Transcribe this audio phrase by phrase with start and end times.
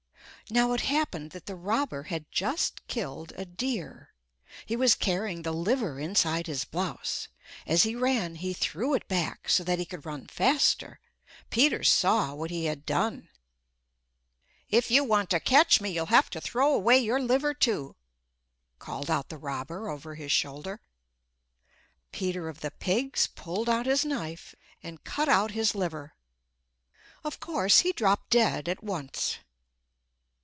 [0.49, 4.11] Now it happened that the robber had just killed a deer.
[4.65, 7.29] He was carrying the liver inside his blouse.
[7.65, 10.99] As he ran he threw it back so that he could run faster.
[11.51, 13.29] Peter saw what he had done.
[14.69, 17.95] "If you want to catch me, you'll have to throw away your liver, too,"
[18.77, 20.81] called out the robber over his shoulder.
[22.11, 26.13] Peter of the pigs pulled out his knife and cut out his liver.
[27.23, 29.37] Of course he dropped dead at once.